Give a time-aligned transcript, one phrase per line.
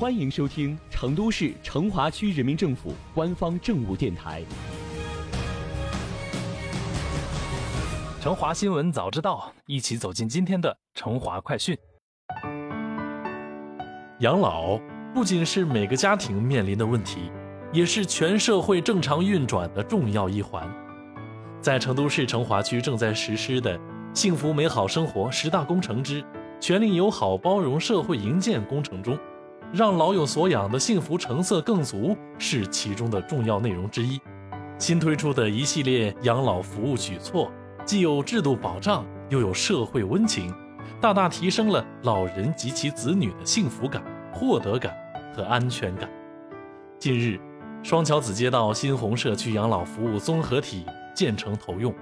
[0.00, 4.42] 欢迎收听成都市成华区人民政府官方政务电台
[8.22, 11.76] 《成华新闻早知道》，一起走进今天的成华快讯。
[14.20, 14.80] 养老
[15.12, 17.30] 不仅是每个家庭面临的问题，
[17.70, 20.66] 也是全社会正常运转的重要一环。
[21.60, 23.78] 在成都市成华区正在实施的
[24.16, 26.24] “幸福美好生活十大工程”之
[26.58, 29.18] “全龄友好包容社会营建工程”中，
[29.72, 34.20] 让老有所养的幸福成色更足是其中的重要内容之一。
[34.78, 37.50] 新推出的一系列养老服务举措。
[37.86, 40.54] 既有制度保障，又有社会温情，
[41.00, 44.94] 大大提升了老人及其子女的幸福感、获得感
[45.34, 46.08] 和安全感。
[46.98, 47.40] 近日，
[47.82, 51.92] 双桥子街道新鸿社区养老服务综合体建成投用，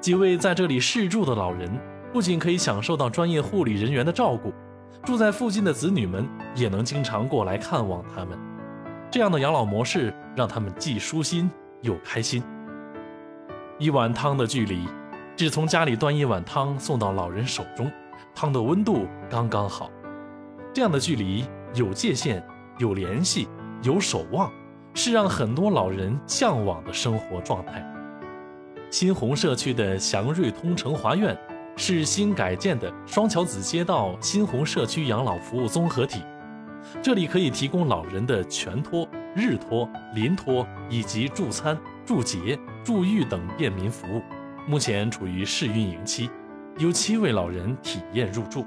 [0.00, 1.70] 几位在这里试住的老人
[2.12, 4.52] 不仅可以享受到专业护理人员的照顾，
[5.04, 8.38] 住在附近的子女们也能经常过来看望他们。
[9.10, 11.50] 这样的养老模式让他们既舒心
[11.82, 12.42] 又开心。
[13.78, 14.86] 一碗汤的距离。
[15.36, 17.90] 只从家里端一碗汤送到老人手中，
[18.36, 19.90] 汤的温度刚刚好。
[20.72, 22.40] 这样的距离有界限、
[22.78, 23.48] 有联系、
[23.82, 24.48] 有守望，
[24.94, 27.84] 是让很多老人向往的生活状态。
[28.90, 31.36] 新鸿社区的祥瑞通城华苑
[31.76, 36.22] 是新改建的双桥子街道新鸿社区养老服务综合体，
[37.02, 44.22] 这里可以提供老人的全托、日托、临托以及助餐、助洁、助浴等便民服务。
[44.66, 46.30] 目前处于试运营期，
[46.78, 48.64] 有七位老人体验入住。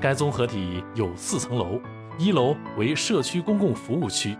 [0.00, 1.80] 该综合体有四层楼，
[2.18, 4.36] 一楼为社区公共服务区，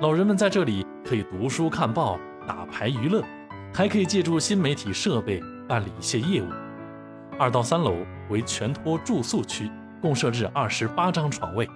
[0.00, 3.24] 老人们在这里可以读书看报、打牌娱乐，
[3.72, 6.46] 还可以借助新媒体设备办理一些业务。
[7.40, 7.96] 二到三楼
[8.28, 11.66] 为全托住宿区，共设置二十八张床位。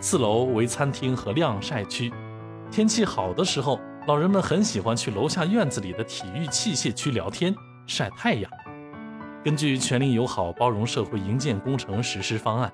[0.00, 2.12] 四楼为餐厅和晾晒区，
[2.70, 7.52] 天气好的时候，老人们很喜欢去楼下院子里的体育器械区聊天。
[7.88, 8.48] 晒太阳。
[9.42, 12.72] 根据全龄友好包容社会营建工程实施方案，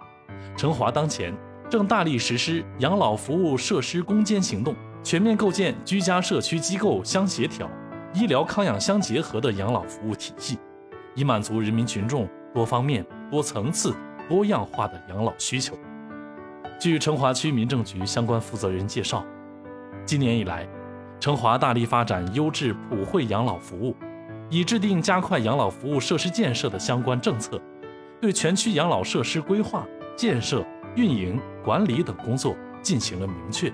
[0.58, 1.34] 成华当前
[1.70, 7.66] 正大力实施养老服务设施攻坚行动，全面构建居家社区机构相协调、
[8.12, 10.58] 医疗康养相结合的养老服务体系，
[11.16, 13.92] 以满足人民群众多方面、多层次、
[14.28, 15.76] 多样化的养老需求。
[16.78, 19.24] 据成华区民政局相关负责人介绍，
[20.04, 20.68] 今年以来，
[21.18, 23.96] 成华大力发展优质普惠养老服务。
[24.48, 27.60] 已制定加快养老服务设施建设的相关政策，
[28.20, 29.84] 对全区养老设施规划、
[30.14, 33.72] 建设、运营、管理等工作进行了明确。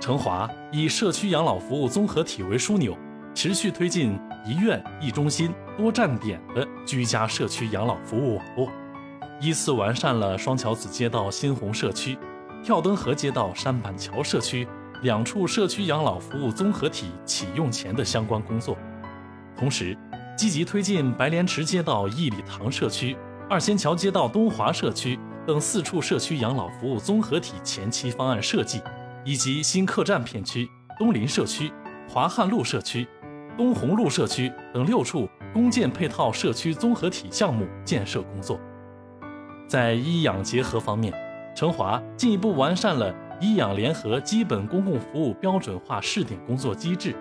[0.00, 2.96] 成华以社区养老服务综合体为枢纽，
[3.34, 8.70] 持续推进一院一中心多站点的居家社区养老服务网络，
[9.40, 12.16] 依次完善了双桥子街道新鸿社区、
[12.62, 14.64] 跳灯河街道山板桥社区
[15.02, 18.78] 两处社区养老服务综合体启用前的相关工作。
[19.56, 19.98] 同时，
[20.38, 23.16] 积极推进白莲池街道义礼堂社区、
[23.50, 28.80] 二仙桥街道东华社区等四处社区养老服务综合体前期方案设计，
[29.24, 31.72] 以及新客栈片区、东林社区、
[32.08, 33.08] 华汉路社区、
[33.56, 38.60] 东红路社区等六处公建配套社区综合体项目建设工作。
[39.66, 41.12] 在医养结合方面，
[41.54, 47.14] 成华进一步完善了医养联合基本公共服务标准化试点工作机制。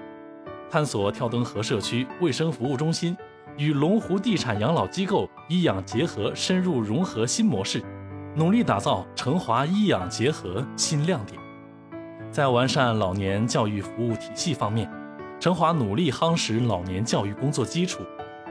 [0.70, 3.16] 探索跳灯河社区卫生服务中心
[3.58, 7.82] 与龙湖地产养老机构医养结合深入融合新模式，
[8.36, 11.40] 努力打造成华医养结合新亮点。
[12.30, 14.92] 在完善老年教育服务体系方面，
[15.46, 18.02] 成华努力夯实老年教育工作基础，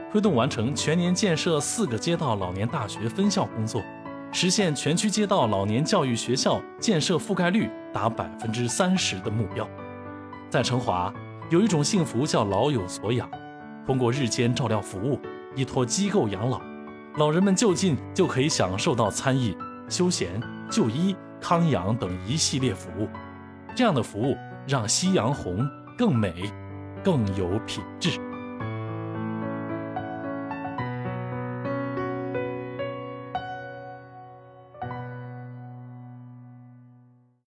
[0.09, 3.83] 推动完成全年建设四个街道老年大学分校工作，
[4.31, 9.67] 实现全区街道老年教育学校建设覆盖率达百分之三十的目标。
[10.49, 11.13] 在成华。
[11.49, 13.29] 有一种幸福叫老有所养，
[13.85, 15.19] 通过日间照料服务，
[15.53, 16.61] 依托机构养老，
[17.17, 19.53] 老人们就近就可以享受到餐饮、
[19.89, 20.41] 休闲、
[20.71, 23.09] 就医、康养等一系列服务。
[23.75, 25.67] 这样的服务让夕阳红
[25.97, 26.33] 更美，
[27.05, 28.34] 更有品质。